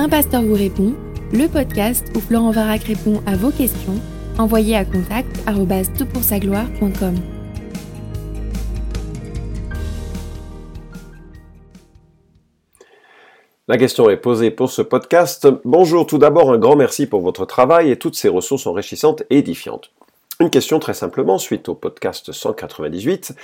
[0.00, 0.94] Un pasteur vous répond,
[1.32, 4.00] le podcast où Florent Varac répond à vos questions,
[4.38, 5.28] envoyez à contact
[6.38, 7.16] gloire.com
[13.66, 15.48] La question est posée pour ce podcast.
[15.64, 19.38] Bonjour, tout d'abord un grand merci pour votre travail et toutes ces ressources enrichissantes et
[19.38, 19.90] édifiantes.
[20.38, 23.34] Une question très simplement, suite au podcast 198.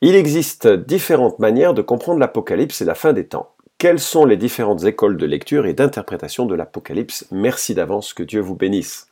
[0.00, 3.50] Il existe différentes manières de comprendre l'Apocalypse et la fin des temps.
[3.80, 7.26] Quelles sont les différentes écoles de lecture et d'interprétation de l'Apocalypse?
[7.30, 9.08] Merci d'avance, que Dieu vous bénisse.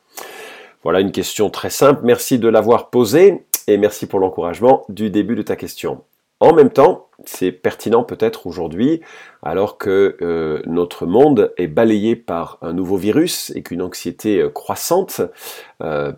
[0.83, 5.35] Voilà une question très simple, merci de l'avoir posée et merci pour l'encouragement du début
[5.35, 6.03] de ta question.
[6.39, 9.01] En même temps, c'est pertinent peut-être aujourd'hui,
[9.41, 14.49] alors que euh, notre monde est balayé par un nouveau virus et qu'une anxiété euh,
[14.49, 15.21] croissante
[15.81, 16.13] euh,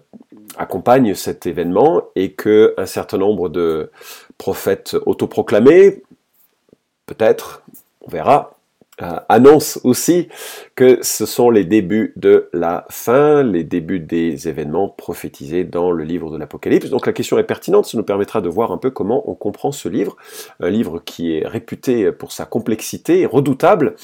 [0.58, 3.92] accompagne cet événement et que un certain nombre de
[4.38, 6.04] prophètes autoproclamés,
[7.06, 7.64] peut-être,
[8.12, 8.58] verra,
[9.02, 10.28] euh, annonce aussi
[10.76, 16.04] que ce sont les débuts de la fin, les débuts des événements prophétisés dans le
[16.04, 16.90] livre de l'Apocalypse.
[16.90, 19.72] Donc la question est pertinente, ça nous permettra de voir un peu comment on comprend
[19.72, 20.18] ce livre,
[20.60, 23.96] un livre qui est réputé pour sa complexité, redoutable,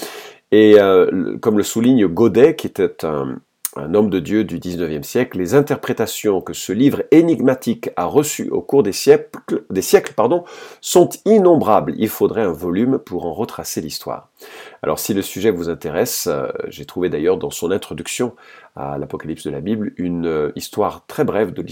[0.51, 3.39] et euh, comme le souligne Godet, qui était un,
[3.79, 8.49] un homme de Dieu du XIXe siècle, les interprétations que ce livre énigmatique a reçues
[8.49, 10.43] au cours des siècles, des siècles pardon,
[10.81, 11.93] sont innombrables.
[11.97, 14.29] Il faudrait un volume pour en retracer l'histoire.
[14.81, 18.33] Alors si le sujet vous intéresse, euh, j'ai trouvé d'ailleurs dans son introduction
[18.75, 21.65] à l'Apocalypse de la Bible une euh, histoire très brève de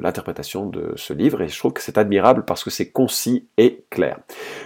[0.00, 3.84] l'interprétation de ce livre et je trouve que c'est admirable parce que c'est concis et
[3.90, 4.18] clair.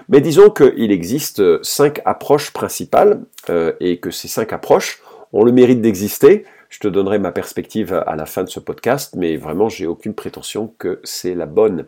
[0.09, 5.53] Mais disons qu'il existe cinq approches principales euh, et que ces cinq approches ont le
[5.53, 9.69] mérite d'exister je te donnerai ma perspective à la fin de ce podcast, mais vraiment,
[9.69, 11.85] j'ai aucune prétention que c'est la bonne.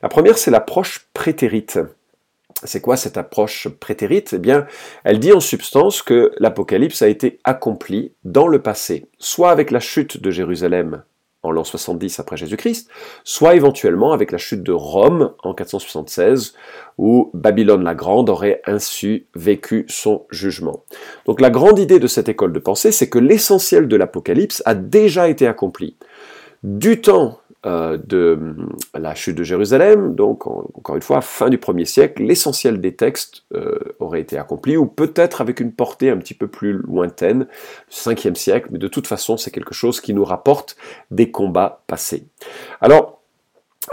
[0.00, 1.80] La première, c'est l'approche prétérite.
[2.62, 4.34] C'est quoi cette approche prétérite?
[4.34, 4.68] Eh bien,
[5.02, 9.80] elle dit en substance que l'Apocalypse a été accompli dans le passé, soit avec la
[9.80, 11.02] chute de Jérusalem
[11.42, 12.88] en l'an 70 après Jésus-Christ,
[13.24, 16.54] soit éventuellement avec la chute de Rome en 476,
[16.98, 20.84] où Babylone la Grande aurait ainsi vécu son jugement.
[21.26, 24.74] Donc la grande idée de cette école de pensée, c'est que l'essentiel de l'Apocalypse a
[24.74, 25.96] déjà été accompli.
[26.64, 28.54] Du temps euh, de
[28.94, 33.42] la chute de Jérusalem, donc encore une fois, fin du 1er siècle, l'essentiel des textes
[33.52, 37.48] euh, aurait été accompli, ou peut-être avec une portée un petit peu plus lointaine,
[37.90, 40.76] 5e siècle, mais de toute façon, c'est quelque chose qui nous rapporte
[41.10, 42.28] des combats passés.
[42.80, 43.17] Alors, euh,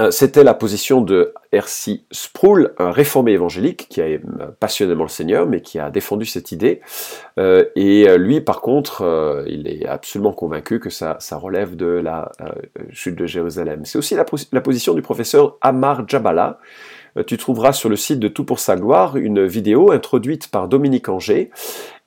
[0.09, 2.01] c'était la position de R.C.
[2.11, 6.81] Sproul, un réformé évangélique qui aime passionnément le Seigneur, mais qui a défendu cette idée.
[7.39, 12.31] Euh, et euh, lui, par contre, il est absolument convaincu que ça, relève de la
[12.91, 13.85] chute de Jérusalem.
[13.85, 16.62] C'est aussi la, la, position du professeur Amar Jabala, euh,
[17.23, 21.07] tu trouveras sur le site de Tout pour sa gloire une vidéo introduite par Dominique
[21.07, 21.49] Anger.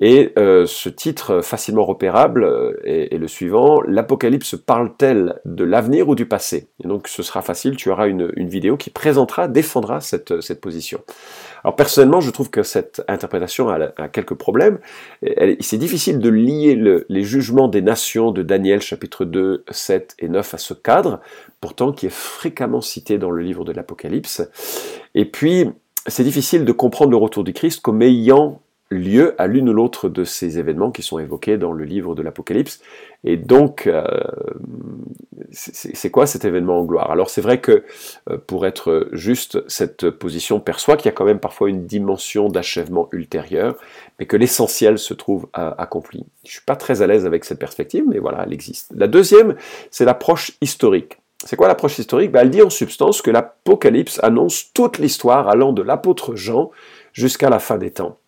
[0.01, 6.15] Et euh, ce titre facilement repérable euh, est, le suivant L'Apocalypse parle-t-elle de l'avenir ou
[6.15, 6.69] du passé?
[6.85, 11.01] Et donc ce sera facile, tu auras une, vidéo qui présentera, défendra cette position.
[11.65, 14.79] Alors personnellement, je trouve que cette interprétation a, quelques problèmes.
[15.61, 20.55] C'est difficile de lier les jugements des nations de Daniel chapitre 2, 7 et 9
[20.55, 21.21] à ce cadre,
[21.61, 24.43] pourtant qui est fréquemment cité dans le livre de l'Apocalypse.
[25.15, 25.71] Et puis,
[26.07, 28.61] c'est difficile de comprendre le retour du Christ comme ayant
[28.91, 32.23] lieu à l'une ou l'autre de ces événements qui sont évoqués dans le livre de
[32.23, 32.81] l'Apocalypse.
[33.25, 34.05] Et donc, euh,
[35.51, 37.11] c'est quoi cet événement en gloire?
[37.11, 37.85] Alors c'est vrai que,
[38.31, 42.49] euh, pour être juste, cette position perçoit qu'il y a quand même parfois une dimension
[42.49, 43.77] d'achèvement ultérieur,
[44.19, 46.25] mais que l'essentiel se trouve accompli.
[46.45, 48.93] Je suis pas très à l'aise avec cette perspective, mais voilà, elle existe.
[48.97, 49.57] La deuxième,
[49.91, 51.19] c'est l'approche historique.
[51.45, 52.33] C'est quoi l'approche historique?
[52.33, 56.71] Ben, Elle dit en substance que l'Apocalypse annonce toute l'histoire allant de l'apôtre Jean
[57.13, 58.19] jusqu'à la fin des temps.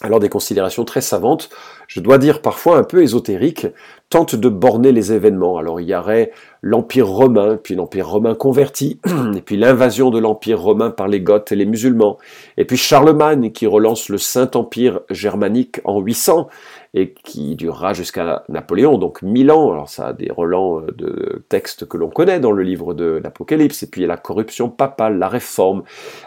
[0.00, 1.50] Alors des considérations très savantes,
[1.88, 3.66] je dois dire parfois un peu ésotériques,
[4.10, 5.58] tentent de borner les événements.
[5.58, 6.30] Alors il y aurait
[6.62, 9.00] l'Empire romain, puis l'Empire romain converti,
[9.36, 12.16] et puis l'invasion de l'Empire romain par les Goths et les musulmans,
[12.56, 16.48] et puis Charlemagne qui relance le Saint-Empire germanique en 800,
[16.94, 19.72] et qui durera jusqu'à Napoléon, donc mille ans.
[19.72, 23.20] Alors ça a des relents euh, de textes que l'on connaît dans le livre de
[23.22, 25.82] l'Apocalypse, et puis la corruption papale, la réforme,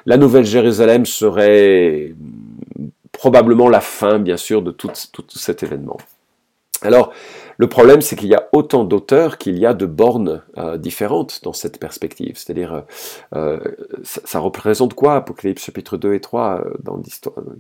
[0.06, 2.13] la Nouvelle Jérusalem serait
[3.21, 4.89] probablement la fin, bien sûr, de tout,
[5.29, 5.97] cet événement.
[6.81, 7.13] Alors,
[7.57, 11.41] le problème, c'est qu'il y a autant d'auteurs qu'il y a de bornes euh, différentes
[11.44, 12.35] dans cette perspective.
[12.35, 12.81] C'est-à-dire, euh,
[13.35, 13.59] euh,
[14.01, 17.00] ça, représente quoi, Apocalypse chapitre 2 et 3, dans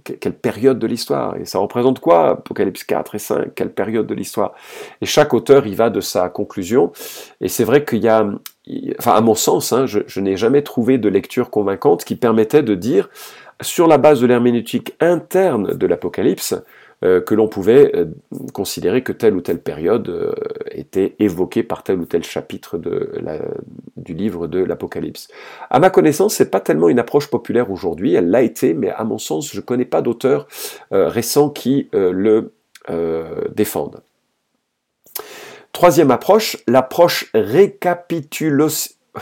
[0.03, 1.37] Quelle période de l'histoire?
[1.37, 4.55] Et ça représente quoi, Apocalypse 4 et 5 Quelle période de l'histoire?
[5.01, 6.91] Et chaque auteur y va de sa conclusion.
[7.39, 8.27] Et c'est vrai qu'il y a,
[8.97, 12.73] enfin, à mon sens, hein, je n'ai jamais trouvé de lecture convaincante qui permettait de
[12.73, 13.09] dire
[13.61, 16.55] sur la base de l'herméneutique interne de l'Apocalypse,
[17.01, 17.91] que l'on pouvait
[18.53, 20.35] considérer que telle ou telle période
[20.69, 22.79] était évoquée par tel ou tel chapitre
[23.97, 25.27] du livre de l'Apocalypse.
[25.71, 29.03] À ma connaissance, c'est pas tellement une approche populaire aujourd'hui, elle l'a été, mais à
[29.03, 30.47] mon sens, je ne connais pas d'auteur
[30.91, 32.53] récent qui le
[33.49, 34.01] défendent.
[35.71, 38.89] Troisième approche, l'approche récapitulos...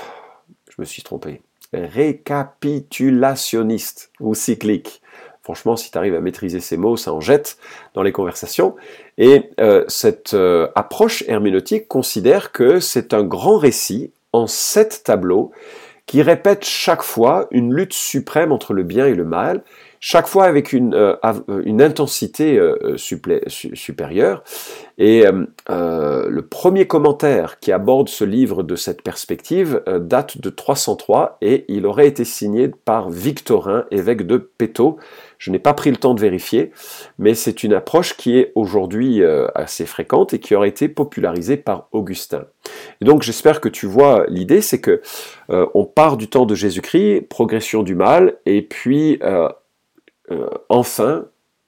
[0.69, 1.41] Je me suis trompé.
[1.74, 5.01] Récapitulationniste ou cyclique.
[5.44, 7.57] Franchement, si tu arrives à maîtriser ces mots, ça en jette
[7.95, 8.75] dans les conversations.
[9.18, 15.51] Et euh, cette euh, approche herméneutique considère que c'est un grand récit en sept tableaux
[16.06, 19.63] qui répète chaque fois une lutte suprême entre le bien et le mal,
[20.00, 24.44] chaque fois avec une, euh, euh, une intensité euh, supérieure.
[24.98, 25.24] Et
[25.69, 31.86] le premier commentaire qui aborde ce livre de cette perspective date de 303 et il
[31.86, 34.98] aurait été signé par Victorin, évêque de Péto.
[35.38, 36.72] Je n'ai pas pris le temps de vérifier,
[37.18, 39.24] mais c'est une approche qui est aujourd'hui
[39.56, 42.44] assez fréquente et qui aurait été popularisée par Augustin.
[43.00, 45.01] Et donc j'espère que tu vois l'idée, c'est que
[45.48, 49.18] on part du temps de Jésus-Christ, progression du mal, et puis
[50.31, 51.25] euh, enfin,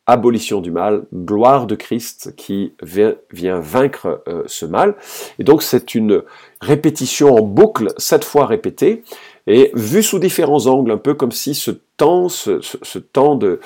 [0.07, 3.15] abolition du mal, gloire de Christ qui vient,
[3.59, 4.95] vaincre euh, ce mal.
[5.39, 6.23] Et donc c'est une
[6.59, 9.03] répétition en boucle, sept fois répétée,
[9.47, 13.59] et vu sous différents angles, un peu comme si ce temps, ce, temps de,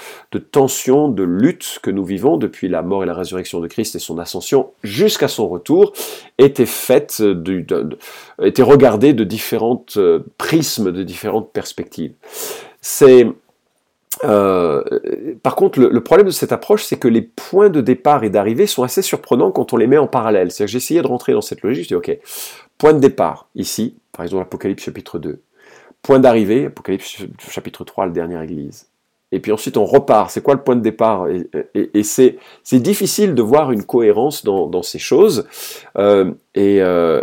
[0.51, 3.99] tension, de lutte que nous vivons depuis la mort et la résurrection de Christ et
[3.99, 5.93] son ascension jusqu'à son retour,
[6.37, 7.21] était fait,
[8.41, 12.13] était regardé de différentes euh, prismes, de différentes perspectives.
[12.81, 13.27] C'est
[14.23, 14.83] euh,
[15.43, 18.67] par contre, le, problème de cette approche, c'est que les points de départ et d'arrivée
[18.67, 20.51] sont assez surprenants quand on les met en parallèle.
[20.51, 22.17] C'est-à-dire que essayé de rentrer dans cette logique, je dis, ok,
[22.77, 25.41] point de départ, ici, par exemple, Apocalypse chapitre 2.
[26.01, 28.87] Point d'arrivée, Apocalypse chapitre 3, la dernière église.
[29.31, 30.29] Et puis ensuite, on repart.
[30.29, 31.27] C'est quoi le point de départ?
[31.73, 32.37] Et, c'est
[32.73, 35.47] difficile de voir une cohérence dans, ces choses.
[35.97, 37.21] Euh, et euh,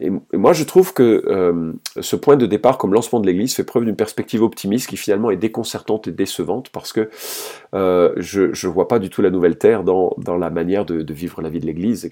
[0.00, 3.64] et, moi, je trouve que euh, ce point de départ comme lancement de l'Église fait
[3.64, 7.10] preuve d'une perspective optimiste qui finalement est déconcertante et décevante parce que
[7.74, 11.02] euh, je ne vois pas du tout la nouvelle terre dans, dans la manière de,
[11.02, 12.08] de, vivre la vie de l'Église.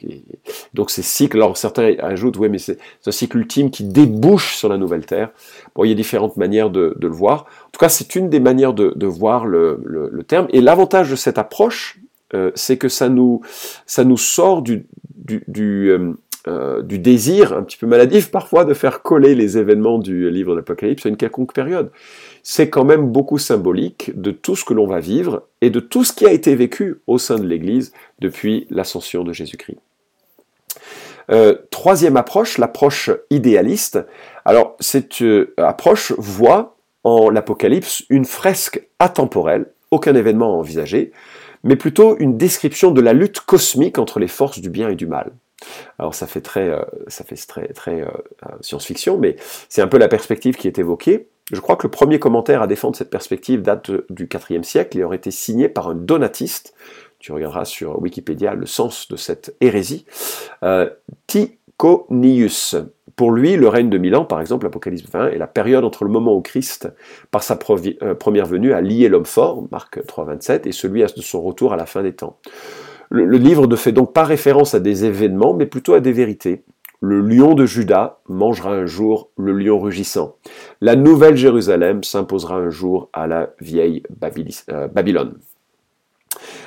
[0.75, 4.69] Donc ces cycles, alors certains ajoutent, oui, mais c'est un cycle ultime qui débouche sur
[4.69, 5.31] la nouvelle terre.
[5.75, 7.47] Bon, il y a différentes manières de, de le voir.
[7.69, 10.49] En tout cas, c'est une des manières de, de voir le, le, le, terme.
[10.50, 12.00] Et l'avantage de cette approche,
[12.35, 13.43] euh, c'est que ça nous,
[13.87, 16.15] ça nous sort du, du, du euh,
[16.48, 20.54] euh, du désir un petit peu maladif parfois de faire coller les événements du livre
[20.54, 21.90] d'Apocalypse à une quelconque période.
[22.44, 26.04] C'est quand même beaucoup symbolique de tout ce que l'on va vivre et de tout
[26.04, 29.78] ce qui a été vécu au sein de l'Église depuis l'ascension de Jésus-Christ.
[31.32, 33.99] Euh, troisième approche, l'approche idéaliste.
[34.44, 41.12] Alors cette euh, approche voit en l'Apocalypse une fresque atemporelle, aucun événement envisagé,
[41.64, 45.06] mais plutôt une description de la lutte cosmique entre les forces du bien et du
[45.06, 45.32] mal.
[45.98, 49.36] Alors ça fait très, euh, euh, euh, science-fiction, mais
[49.68, 51.28] c'est un peu la perspective qui est évoquée.
[51.52, 55.04] Je crois que le premier commentaire à défendre cette perspective date du IVe siècle et
[55.04, 56.74] aurait été signé par un donatiste.
[57.18, 60.06] Tu regarderas sur Wikipédia le sens de cette hérésie.
[60.62, 60.90] Euh,
[61.26, 62.76] Tychonius.
[63.14, 66.10] Pour lui, le règne de Milan, par exemple, l'Apocalypse 20, est la période entre le
[66.10, 66.92] moment où Christ,
[67.30, 71.72] par sa première venue, a lié l'homme fort, Marc 3.27, et celui de son retour
[71.72, 72.38] à la fin des temps.
[73.10, 76.62] Le, livre ne fait donc pas référence à des événements, mais plutôt à des vérités.
[77.00, 80.36] Le lion de Juda mangera un jour le lion rugissant.
[80.80, 84.02] La nouvelle Jérusalem s'imposera un jour à la vieille
[84.70, 85.38] euh, Babylone.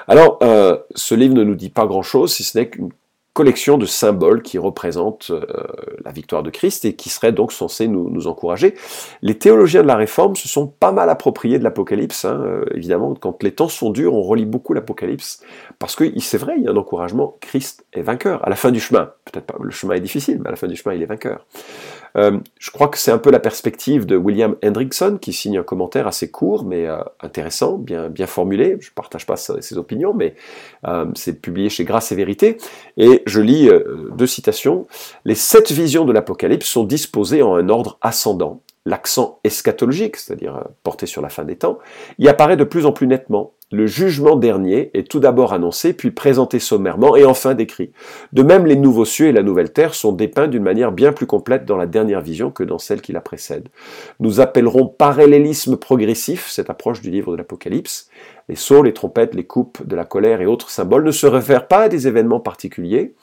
[0.08, 2.90] Alors, euh, ce livre ne nous dit pas grand-chose, si ce n'est qu'une
[3.40, 5.46] collection de symboles qui représentent euh,
[6.04, 8.74] la victoire de Christ et qui seraient donc censés nous, encourager.
[9.22, 12.26] Les théologiens de la Réforme se sont pas mal appropriés de l'Apocalypse.
[12.26, 15.42] Hein, euh, évidemment, quand les temps sont durs, on relit beaucoup l'Apocalypse
[15.80, 17.38] parce que c'est vrai, il y a un encouragement.
[17.40, 19.14] Christ est vainqueur à la fin du chemin.
[19.24, 21.46] Peut-être pas, le chemin est difficile, mais à la fin du chemin, il est vainqueur.
[22.18, 25.64] Euh, je crois que c'est un peu la perspective de William Hendrickson qui signe un
[25.64, 28.78] commentaire assez court mais euh, intéressant, bien, formulé.
[28.80, 30.36] Je ne partage pas ses opinions, mais
[30.88, 32.58] euh, c'est publié chez Grâce et Vérité.
[32.98, 33.70] Et je lis
[34.16, 34.88] deux citations.
[35.26, 38.62] Les sept visions de l'Apocalypse sont disposées en un ordre ascendant.
[38.90, 41.78] L'accent eschatologique, c'est-à-dire porté sur la fin des temps,
[42.18, 46.10] y apparaît de plus en plus nettement le jugement dernier est tout d'abord annoncé, puis
[46.10, 47.92] présenté sommairement et enfin décrit.
[48.34, 51.28] De même, les nouveaux cieux et la nouvelle terre sont dépeints d'une manière bien plus
[51.28, 53.70] complète dans la dernière vision que dans celle qui la précède.
[54.20, 58.10] Nous appellerons parallélisme progressif cette approche du livre de l'Apocalypse.
[58.48, 61.68] Les sauts, les trompettes, les coupes de la colère et autres symboles ne se réfèrent
[61.68, 63.14] pas à des événements particuliers,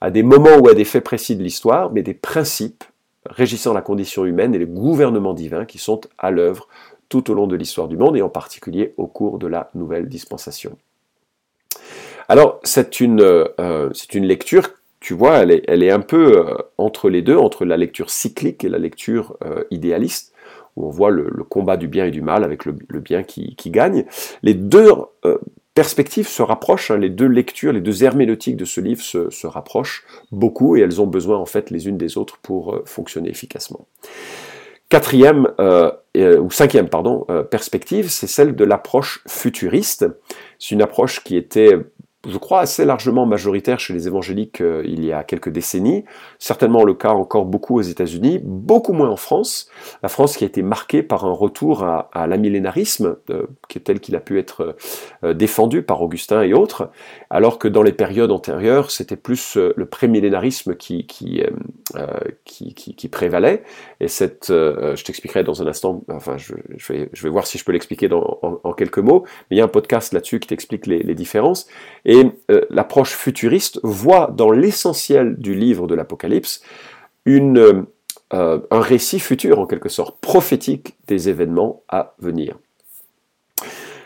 [0.00, 2.82] à des moments ou à des faits précis de l'histoire, mais des principes
[3.26, 6.68] régissant la condition humaine et les gouvernements divins qui sont à l'œuvre
[7.08, 10.08] tout au long de l'histoire du monde et en particulier au cours de la nouvelle
[10.08, 10.76] dispensation.
[12.28, 16.54] Alors, c'est une, euh, une lecture, tu vois, elle est, elle est un peu euh,
[16.78, 20.32] entre les deux, entre la lecture cyclique et la lecture euh, idéaliste,
[20.76, 24.06] où on voit le, combat du bien et du mal avec le, bien qui, gagne.
[24.42, 24.88] Les deux
[25.74, 29.46] perspectives se rapprochent, hein, les deux lectures, les deux herméneutiques de ce livre se, se,
[29.46, 33.86] rapprochent beaucoup et elles ont besoin en fait les unes des autres pour fonctionner efficacement.
[34.88, 35.48] Quatrième
[36.14, 40.06] ou cinquième pardon perspective, c'est celle de l'approche futuriste.
[40.60, 41.72] C'est une approche qui était
[42.28, 46.04] je crois, assez largement majoritaire chez les évangéliques euh, il y a quelques décennies,
[46.38, 49.68] certainement le cas encore beaucoup aux États-Unis, beaucoup moins en France.
[50.02, 53.46] La France qui a été marquée par un retour à, l'amillénarisme, euh,
[53.84, 54.76] tel qu'il a pu être
[55.24, 56.90] euh, défendu par Augustin et autres,
[57.30, 61.06] alors que dans les périodes antérieures, c'était plus le prémillénarisme qui
[62.44, 63.62] qui, prévalait.
[64.00, 66.54] Et cette, je t'expliquerai dans un instant, enfin je,
[66.92, 70.12] vais, voir si je peux l'expliquer en, quelques mots, mais il y a un podcast
[70.12, 71.66] là-dessus qui t'explique les, différences.
[72.14, 76.62] Et euh, l'approche futuriste voit dans l'essentiel du livre de l'Apocalypse
[77.26, 77.82] euh,
[78.30, 82.56] un récit futur, en quelque sorte, prophétique des événements à venir.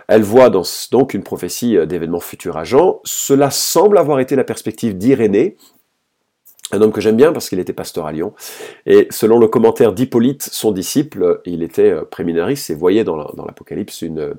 [0.07, 0.51] Elle voit
[0.91, 3.01] donc une prophétie euh, d'événements futurs à Jean.
[3.05, 5.57] Cela semble avoir été la perspective d'Irénée,
[6.73, 8.33] un homme que j'aime bien parce qu'il était pasteur à Lyon.
[8.87, 14.35] Et selon le commentaire d'Hippolyte, son disciple, il était préminariste et voyait dans l'Apocalypse une,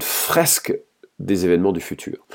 [0.00, 0.74] fresque
[1.18, 2.26] des événements du futur.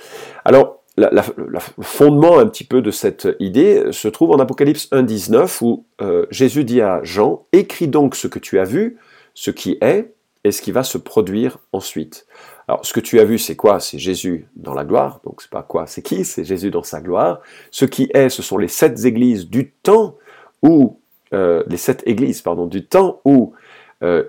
[0.46, 5.86] Alors, le fondement un petit peu de cette idée se trouve en Apocalypse 1.19 où
[6.02, 8.98] euh, Jésus dit à Jean, écris donc ce que tu as vu,
[9.36, 12.26] ce qui est et ce qui va se produire ensuite.
[12.68, 13.80] Alors, ce que tu as vu, c'est quoi?
[13.80, 15.22] C'est Jésus dans la gloire.
[15.24, 16.26] Donc, c'est pas quoi, c'est qui?
[16.26, 17.42] C'est Jésus dans sa gloire.
[17.72, 20.16] Ce qui est, ce sont les sept églises du temps
[20.64, 21.00] où,
[21.34, 23.54] euh, les sept églises, du temps où
[24.04, 24.24] euh,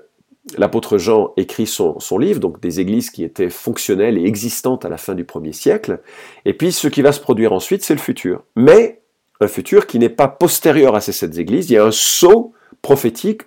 [0.56, 4.96] l'apôtre Jean écrit son, livre, donc des églises qui étaient fonctionnelles et existantes à la
[4.96, 6.00] fin du premier siècle,
[6.44, 8.42] et puis ce qui va se produire ensuite, c'est le futur.
[8.56, 9.00] Mais
[9.40, 12.52] un futur qui n'est pas postérieur à ces sept églises, il y a un saut
[12.82, 13.42] prophétique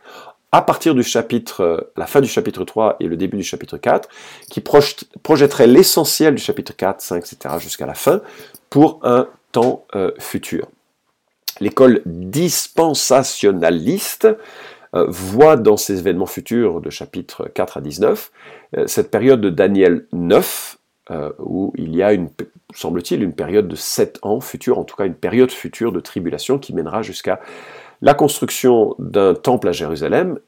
[0.52, 4.10] à partir du chapitre, la fin du chapitre 3 et le début du chapitre 4,
[4.50, 7.56] qui projetterait l'essentiel du chapitre 4, 5, etc.
[7.60, 8.22] jusqu'à la fin,
[8.70, 10.68] pour un temps euh, futur.
[11.62, 14.28] L'école dispensationaliste
[14.94, 18.32] euh, voit dans ces événements futurs de chapitres 4 à 19
[18.78, 20.80] euh, cette période de Daniel 9,
[21.12, 22.12] euh, où il y a,
[22.74, 26.60] semble-t-il, une période de 7 ans future, en tout cas une période future de tribulation
[26.60, 27.40] qui mènera jusqu'à
[28.02, 30.40] la construction d'un temple à Jérusalem,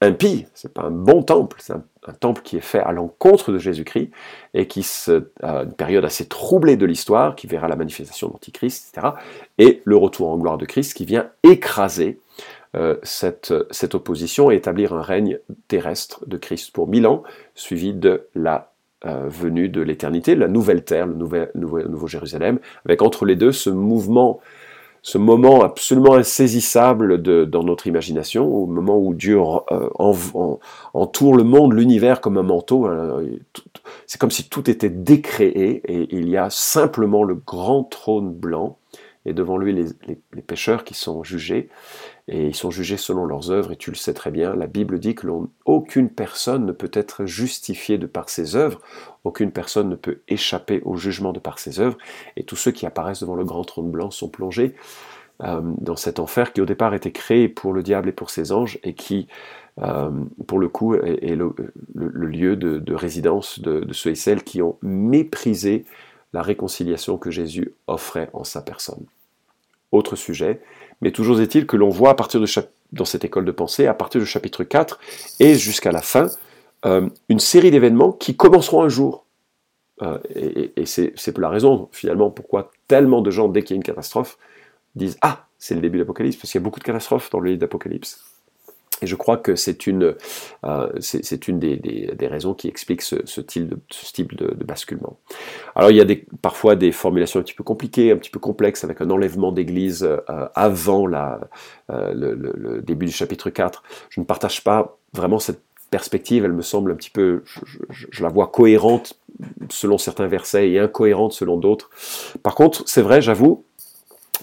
[0.00, 1.82] impie, c'est pas un bon temple, c'est un,
[2.20, 4.10] temple qui est fait à l'encontre de Jésus-Christ
[4.54, 9.14] et qui se, une période assez troublée de l'histoire, qui verra la manifestation d'Antichrist, etc.
[9.58, 12.57] Et le retour en gloire de Christ qui vient écraser euh,
[13.02, 17.22] cette, cette, opposition et établir un règne terrestre de Christ pour mille ans,
[17.54, 18.72] suivi de la
[19.06, 23.52] euh, venue de l'éternité, la nouvelle terre, le nouvel, nouveau, Jérusalem, avec entre les deux
[23.52, 24.40] ce mouvement,
[25.02, 29.88] ce moment absolument insaisissable de, dans notre imagination, au moment où Dieu euh,
[30.94, 32.86] entoure le monde, l'univers comme un manteau.
[32.86, 33.22] Hein,
[34.08, 38.78] c'est comme si tout était décréé et il y a simplement le grand trône blanc
[39.24, 41.68] et devant lui les, les, les pécheurs qui sont jugés
[42.28, 44.98] et ils sont jugés selon leurs œuvres, et tu le sais très bien, la Bible
[44.98, 45.26] dit que
[45.64, 48.80] aucune personne ne peut être justifiée de par ses œuvres,
[49.24, 51.96] aucune personne ne peut échapper au jugement de par ses œuvres,
[52.36, 54.74] et tous ceux qui apparaissent devant le grand trône blanc sont plongés
[55.42, 58.52] euh, dans cet enfer qui au départ était créé pour le diable et pour ses
[58.52, 59.26] anges, et qui,
[59.80, 60.10] euh,
[60.46, 61.54] pour le coup, est, le,
[61.94, 65.86] lieu de, résidence de, de ceux et celles qui ont méprisé
[66.34, 69.06] la réconciliation que Jésus offrait en sa personne.
[69.92, 70.60] Autre sujet,
[71.00, 72.46] mais toujours est-il que l'on voit à partir de
[72.92, 74.98] dans cette école de pensée, à partir du chapitre 4
[75.40, 76.28] et jusqu'à la fin,
[76.86, 79.26] euh, une série d'événements qui commenceront un jour.
[80.02, 83.78] Euh, et, et c'est la raison, finalement, pourquoi tellement de gens, dès qu'il y a
[83.78, 84.38] une catastrophe,
[84.94, 87.40] disent Ah, c'est le début de l'Apocalypse, parce qu'il y a beaucoup de catastrophes dans
[87.40, 88.24] le livre d'Apocalypse.
[89.02, 90.14] Et je crois que c'est une,
[90.64, 95.18] euh, c'est une des, des, raisons qui explique ce, ce type, de, basculement.
[95.74, 96.06] Alors il y a
[96.42, 100.02] parfois des formulations un petit peu compliquées, un petit peu complexes, avec un enlèvement d'église
[100.04, 101.40] euh, avant la,
[101.90, 103.82] euh, le, début du chapitre 4.
[104.10, 107.42] Je ne partage pas vraiment cette perspective, elle me semble un petit peu,
[107.88, 109.18] je la vois cohérente
[109.70, 111.88] selon certains versets et incohérente selon d'autres.
[112.42, 113.64] Par contre, c'est vrai, j'avoue,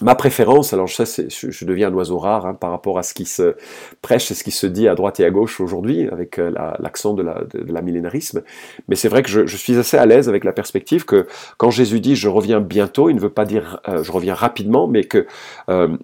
[0.02, 3.14] Ma préférence, alors sais, je, je, deviens un oiseau rare hein, par rapport à ce
[3.14, 3.56] qui se
[4.02, 7.14] prêche et ce qui se dit à droite et à gauche aujourd'hui avec euh, l'accent
[7.14, 8.42] de, la, millénarisme,
[8.88, 11.26] mais c'est vrai que je, suis assez à l'aise avec la perspective que
[11.56, 14.86] quand Jésus dit je reviens bientôt, il ne veut pas dire euh, je reviens rapidement,
[14.86, 15.26] mais que
[15.70, 15.96] euh,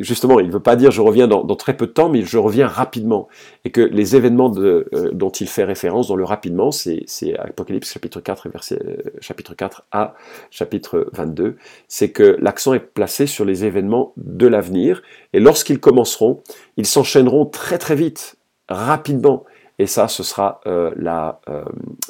[0.00, 2.36] justement, il ne veut pas dire je reviens dans, très peu de temps, mais je
[2.36, 3.28] reviens rapidement,
[3.64, 7.06] et que les événements dont il fait référence dans le rapidement, c'est
[7.38, 8.78] Apocalypse chapitre 4 verset
[9.20, 10.14] chapitre 4 à
[10.50, 11.56] chapitre 22,
[11.88, 16.42] c'est que l'accent est placé sur les événements de l'avenir, et lorsqu'ils commenceront,
[16.76, 18.36] ils s'enchaîneront très très vite,
[18.68, 19.44] rapidement,
[19.78, 21.64] et ça, ce sera euh, la, euh,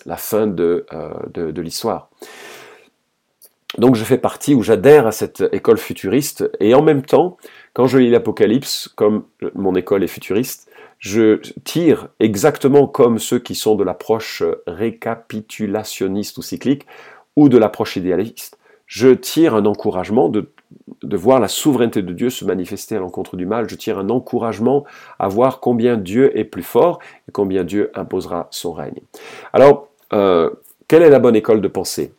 [0.04, 2.10] la, fin de, euh, de, de l'histoire.
[3.78, 7.36] Donc je fais partie ou j'adhère à cette école futuriste, et en même temps,
[7.74, 9.24] quand je lis l'Apocalypse, comme
[9.54, 16.42] mon école est futuriste, je tire exactement comme ceux qui sont de l'approche récapitulationniste ou
[16.42, 16.86] cyclique,
[17.34, 20.50] ou de l'approche idéaliste, je tire un encouragement de
[21.02, 23.68] de voir la souveraineté de Dieu se manifester à l'encontre du mal.
[23.68, 24.84] Je tire un encouragement
[25.18, 29.00] à voir combien Dieu est plus fort et combien Dieu imposera son règne.
[29.52, 30.50] Alors, euh,
[30.88, 32.12] quelle est la bonne école de pensée?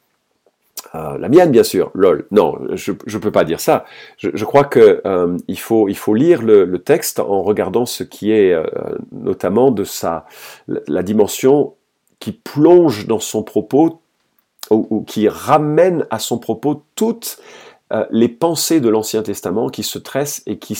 [0.96, 2.28] Euh, la mienne, bien sûr, lol.
[2.32, 3.86] Non, je ne peux pas dire ça.
[4.18, 8.32] Je, crois que euh, il, faut, il faut lire le, texte en regardant ce qui
[8.32, 8.56] est
[9.12, 10.26] notamment de sa
[10.68, 11.74] la dimension
[12.20, 14.02] qui plonge dans son propos
[14.70, 17.40] ou qui ramène à son propos toute
[17.94, 20.78] euh, les pensées de l'Ancien Testament qui se tressent et qui,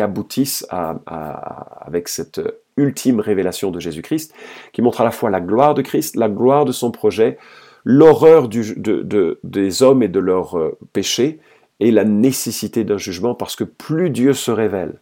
[0.00, 2.40] aboutissent avec cette
[2.76, 4.34] ultime révélation de Jésus-Christ,
[4.72, 7.38] qui montre à la fois la gloire de Christ, la gloire de son projet,
[7.84, 11.40] l'horreur de, des hommes et de leurs euh, péchés,
[11.80, 15.00] et la nécessité d'un jugement, parce que plus Dieu se révèle,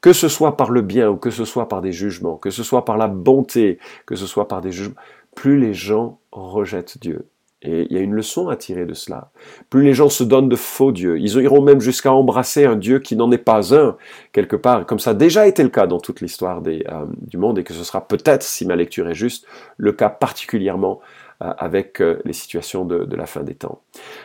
[0.00, 2.62] que ce soit par le bien ou que ce soit par des jugements, que ce
[2.62, 4.96] soit par la bonté, que ce soit par des jugements,
[5.34, 7.26] plus les gens rejettent Dieu.
[7.62, 9.32] Et il y a une leçon à tirer de cela.
[9.68, 13.00] Plus les gens se donnent de faux dieux, ils iront même jusqu'à embrasser un Dieu
[13.00, 13.96] qui n'en est pas un,
[14.32, 17.58] quelque part, comme ça a déjà été le cas dans toute l'histoire euh, du monde,
[17.58, 19.44] et que ce sera peut-être, si ma lecture est juste,
[19.76, 21.00] le cas particulièrement
[21.40, 23.80] avec euh, les situations de, la fin des temps.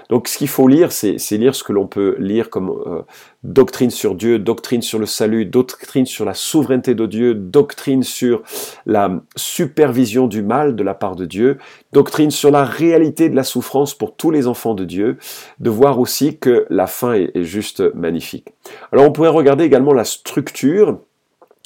[0.09, 3.03] Donc ce qu'il faut lire, c'est lire ce que l'on peut lire comme euh,
[3.43, 8.41] doctrine sur Dieu, doctrine sur le salut, doctrine sur la souveraineté de Dieu, doctrine sur
[8.87, 11.59] la supervision du mal de la part de Dieu,
[11.91, 15.17] doctrine sur la réalité de la souffrance pour tous les enfants de Dieu,
[15.59, 18.49] de voir aussi que la fin est, est juste magnifique.
[18.91, 20.97] Alors on pourrait regarder également la structure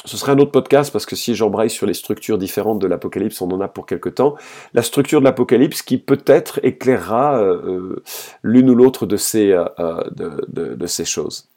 [0.08, 3.41] ce serait un autre podcast parce que si j'embraye sur les structures différentes de l'Apocalypse,
[3.41, 4.36] on en a pour quelque temps.
[4.74, 8.04] La structure de l'Apocalypse qui peut-être éclairera euh, euh,
[8.41, 11.50] l'une ou l'autre euh, de, de, ces choses.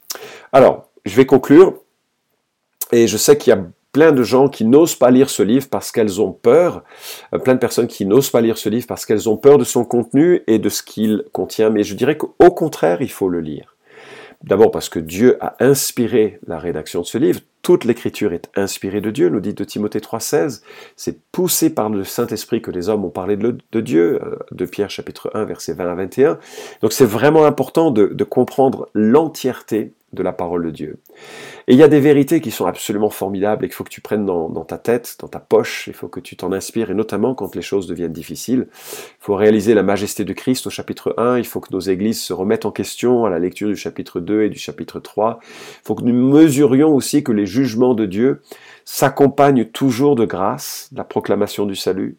[0.52, 1.74] Alors, je vais conclure.
[2.92, 5.68] Et je sais qu'il y a plein de gens qui n'osent pas lire ce livre
[5.70, 6.82] parce qu'elles ont peur,
[7.44, 9.84] plein de personnes qui n'osent pas lire ce livre parce qu'elles ont peur de son
[9.84, 13.76] contenu et de ce qu'il contient, mais je dirais qu'au contraire, il faut le lire.
[14.42, 17.40] D'abord parce que Dieu a inspiré la rédaction de ce livre.
[17.60, 20.62] Toute l'écriture est inspirée de Dieu, nous dit de Timothée 3,16.
[20.96, 24.88] C'est poussé par le Saint-Esprit que les hommes ont parlé de, Dieu, euh, de Pierre
[24.88, 26.38] chapitre 1, versets 20 à 21.
[26.80, 30.98] Donc c'est vraiment important de comprendre l'entièreté de la parole de Dieu.
[31.68, 34.00] Et il y a des vérités qui sont absolument formidables et qu'il faut que tu
[34.00, 37.34] prennes dans, ta tête, dans ta poche, il faut que tu t'en inspires, et notamment
[37.34, 38.66] quand les choses deviennent difficiles.
[38.70, 42.20] Il faut réaliser la majesté de Christ au chapitre 1, il faut que nos églises
[42.20, 45.38] se remettent en question à la lecture du chapitre 2 et du chapitre 3.
[45.42, 48.42] Il faut que nous mesurions aussi que les jugements de Dieu
[48.84, 52.16] s'accompagnent toujours de grâce, la proclamation du salut.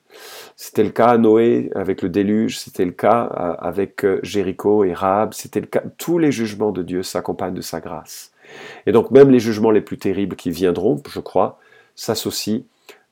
[0.63, 4.93] C'était le cas à Noé avec le déluge, c'était le cas avec euh, Jéricho et
[4.93, 5.81] Rahab, c'était le cas.
[5.97, 8.31] Tous les jugements de Dieu s'accompagnent de sa grâce.
[8.85, 11.57] Et donc même les jugements les plus terribles qui viendront, je crois,
[11.95, 12.61] s'associent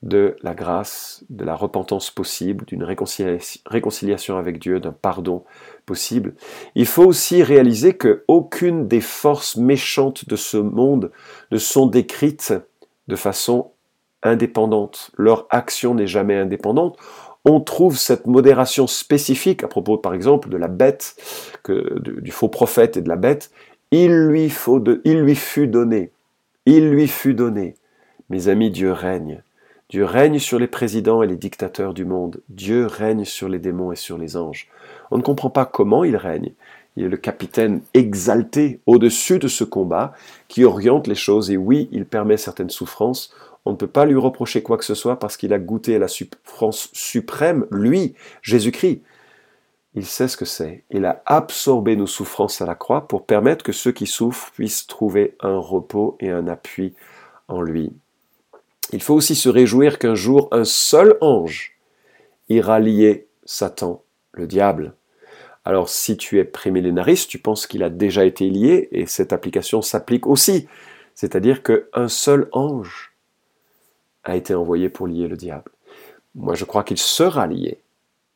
[0.04, 5.42] de la grâce, de la repentance possible, d'une réconciliation avec Dieu, d'un pardon
[5.86, 6.34] possible.
[6.76, 11.10] Il faut aussi réaliser que aucune des forces méchantes de ce monde
[11.50, 12.54] ne sont décrites
[13.08, 13.72] de façon
[14.22, 15.10] indépendante.
[15.16, 16.96] Leur action n'est jamais indépendante.
[17.44, 21.16] On trouve cette modération spécifique à propos, par exemple, de la bête,
[21.66, 23.50] du faux prophète et de la bête.
[23.92, 26.12] Il lui fut donné.
[28.28, 29.42] Mes amis, Dieu règne.
[29.88, 32.42] Dieu règne sur les présidents et les dictateurs du monde.
[32.48, 34.68] Dieu règne sur les démons et sur les anges.
[35.10, 36.52] On ne comprend pas comment il règne.
[36.96, 40.12] Il est le capitaine exalté au-dessus de ce combat
[40.46, 41.50] qui oriente les choses.
[41.50, 43.34] Et oui, il permet certaines souffrances.
[43.64, 45.98] On ne peut pas lui reprocher quoi que ce soit parce qu'il a goûté à
[45.98, 49.02] la souffrance suprême, lui, Jésus-Christ.
[49.94, 50.84] Il sait ce que c'est.
[50.90, 54.86] Il a absorbé nos souffrances à la croix pour permettre que ceux qui souffrent puissent
[54.86, 56.94] trouver un repos et un appui
[57.48, 57.92] en lui.
[58.92, 61.76] Il faut aussi se réjouir qu'un jour un seul ange
[62.48, 64.94] ira lier Satan, le diable,
[65.64, 69.82] Alors si tu es prémillénariste, tu penses qu'il a déjà été lié, et cette application
[69.82, 70.68] s'applique aussi.
[71.14, 73.09] C'est-à-dire qu'un seul ange
[74.24, 75.70] a été envoyé pour lier le diable.
[76.34, 77.78] Moi je crois qu'il sera lié,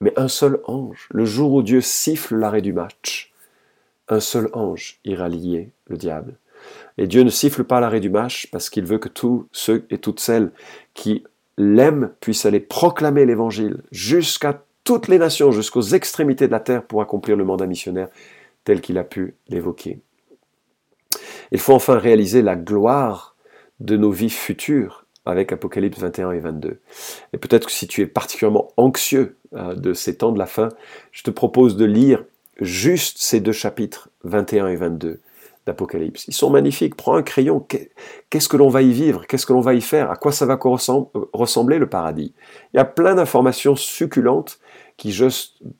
[0.00, 3.32] mais un seul ange, le jour où Dieu siffle l'arrêt du match,
[4.08, 6.34] un seul ange ira lier le diable.
[6.98, 9.98] Et Dieu ne siffle pas l'arrêt du match parce qu'il veut que tous ceux et
[9.98, 10.52] toutes celles
[10.94, 11.24] qui
[11.56, 17.00] l'aiment puissent aller proclamer l'évangile jusqu'à toutes les nations, jusqu'aux extrémités de la terre pour
[17.00, 18.08] accomplir le mandat missionnaire
[18.64, 20.00] tel qu'il a pu l'évoquer.
[21.52, 23.36] Il faut enfin réaliser la gloire
[23.80, 26.80] de nos vies futures avec Apocalypse 21 et 22.
[27.32, 30.68] Et peut-être que si tu es particulièrement anxieux euh, de ces temps de la fin,
[31.12, 32.24] je te propose de lire
[32.60, 35.20] juste ces deux chapitres, 21 et 22
[35.66, 36.26] d'Apocalypse.
[36.28, 36.94] Ils sont magnifiques.
[36.94, 37.66] Prends un crayon.
[38.30, 39.26] Qu'est-ce que l'on va y vivre?
[39.26, 40.10] Qu'est-ce que l'on va y faire?
[40.10, 40.58] À quoi ça va
[41.32, 42.34] ressembler le paradis?
[42.72, 44.58] Il y a plein d'informations succulentes
[44.96, 45.12] qui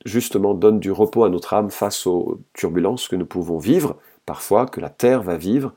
[0.05, 4.65] justement donnent du repos à notre âme face aux turbulences que nous pouvons vivre, parfois
[4.65, 5.73] que la terre va vivre.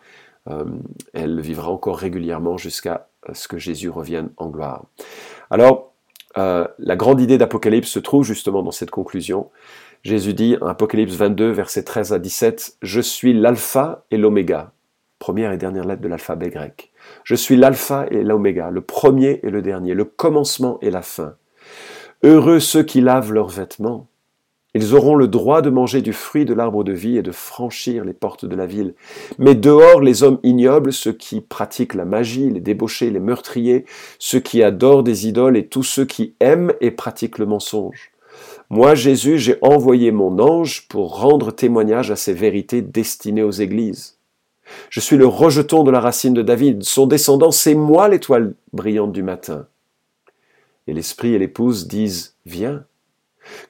[0.49, 0.65] Euh,
[1.13, 4.85] elle vivra encore régulièrement jusqu'à ce que Jésus revienne en gloire.
[5.51, 5.93] Alors,
[6.37, 9.51] euh, la grande idée d'Apocalypse se trouve justement dans cette conclusion.
[10.03, 14.73] Jésus dit en Apocalypse 22, versets 13 à 17, Je suis l'alpha et l'oméga,
[15.19, 16.93] première et dernière lettre de l'alphabet grec.
[17.25, 21.35] Je suis l'alpha et l'oméga, le premier et le dernier, le commencement et la fin.
[22.23, 24.09] Heureux ceux qui lavent leurs vêtements.
[24.75, 28.05] Ils auront le droit de manger du fruit de l'arbre de vie et de franchir
[28.05, 28.95] les portes de la ville.
[29.39, 33.87] Mais dehors, les hommes ignobles, ceux qui pratiquent la magie, les débauchés, les meurtriers,
[34.19, 38.13] ceux qui adorent des idoles et tous ceux qui aiment et pratiquent le mensonge.
[38.69, 44.19] Moi, Jésus, j'ai envoyé mon ange pour rendre témoignage à ces vérités destinées aux églises.
[44.91, 49.13] Je suis le rejeton de la racine de David, son descendant, c'est moi l'étoile brillante
[49.13, 49.67] du matin.
[50.87, 52.85] Et l'esprit et l'épouse disent, viens.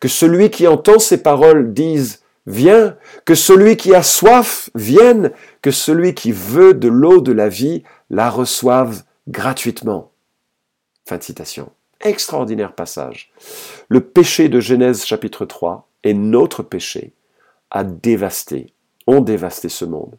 [0.00, 2.96] Que celui qui entend ces paroles dise, viens.
[3.24, 5.32] Que celui qui a soif vienne.
[5.62, 10.12] Que celui qui veut de l'eau de la vie la reçoive gratuitement.
[11.06, 11.70] Fin de citation.
[12.00, 13.32] Extraordinaire passage.
[13.88, 17.12] Le péché de Genèse chapitre 3 et notre péché
[17.70, 18.72] a dévasté,
[19.06, 20.16] ont dévasté ce monde.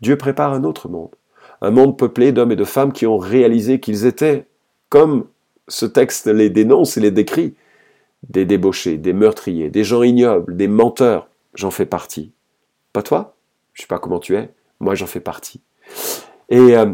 [0.00, 1.14] Dieu prépare un autre monde,
[1.60, 4.46] un monde peuplé d'hommes et de femmes qui ont réalisé qu'ils étaient,
[4.88, 5.26] comme
[5.68, 7.54] ce texte les dénonce et les décrit,
[8.22, 11.28] des débauchés, des meurtriers, des gens ignobles, des menteurs.
[11.54, 12.32] J'en fais partie.
[12.92, 13.36] Pas toi?
[13.72, 14.50] Je sais pas comment tu es.
[14.80, 15.60] Moi, j'en fais partie.
[16.48, 16.92] Et euh,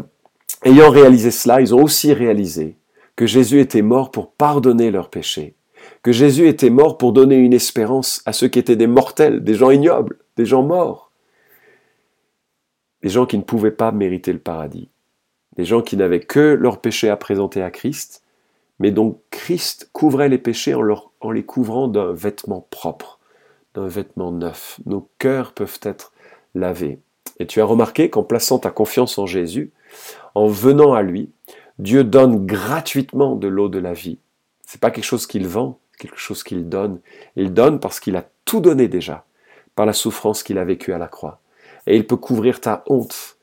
[0.63, 2.77] ayant réalisé cela, ils ont aussi réalisé
[3.15, 5.55] que Jésus était mort pour pardonner leurs péchés,
[6.03, 9.53] que Jésus était mort pour donner une espérance à ceux qui étaient des mortels, des
[9.53, 11.11] gens ignobles, des gens morts,
[13.01, 14.89] des gens qui ne pouvaient pas mériter le paradis,
[15.55, 18.23] des gens qui n'avaient que leurs péchés à présenter à Christ,
[18.79, 20.83] mais dont Christ couvrait les péchés en,
[21.21, 23.19] en les couvrant d'un vêtement propre,
[23.73, 24.79] d'un vêtement neuf.
[24.85, 26.11] Nos cœurs peuvent être
[26.53, 26.99] lavés.
[27.39, 29.71] Et tu as remarqué qu'en plaçant ta confiance en Jésus,
[30.35, 31.31] en venant à lui,
[31.79, 34.19] Dieu donne gratuitement de l'eau de la vie.
[34.65, 36.99] C'est pas quelque chose qu'il vend, quelque chose qu'il donne.
[37.35, 39.25] Il donne parce qu'il a tout donné déjà,
[39.75, 41.39] par la souffrance qu'il a vécue à la croix.
[41.87, 43.37] Et il peut couvrir ta honte.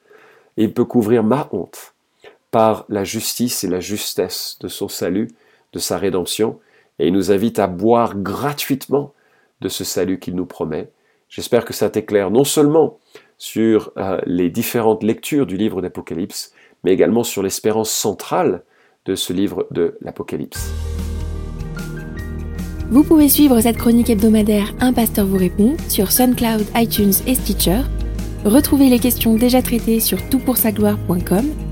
[0.56, 1.91] Et il peut couvrir ma honte
[2.52, 5.28] par la justice et la justesse de son salut,
[5.72, 6.60] de sa rédemption.
[7.00, 9.12] Et il nous invite à boire gratuitement
[9.60, 10.90] de ce salut qu'il nous promet.
[11.28, 12.98] J'espère que ça t'éclaire non seulement
[13.38, 16.52] sur euh, les différentes lectures du livre d'Apocalypse,
[16.84, 18.62] mais également sur l'espérance centrale
[19.06, 20.70] de ce livre de l'Apocalypse.
[22.90, 27.80] Vous pouvez suivre cette chronique hebdomadaire Un pasteur vous répond sur SoundCloud, iTunes et Stitcher.
[28.44, 31.71] Retrouvez les questions déjà traitées sur toutpoursagloire.com.